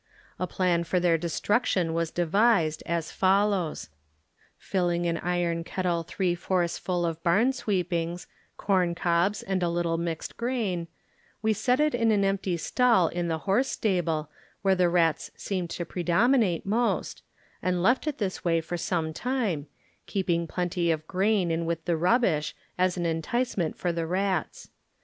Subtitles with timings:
[0.39, 3.89] A plan for their destruction was devised, as follows:
[4.57, 8.25] Filling an iron kettle three fourths full of barn sweepings,
[8.57, 10.87] corn cobs and a little mixed grain,
[11.43, 14.31] we set it in an empty stall in the horse stable
[14.63, 17.21] where the rats seemed ta predominate most,
[17.61, 19.67] and left it this way for some time,
[20.07, 24.71] keeping plenty of grain in with the rub bish as an enticement for the rats.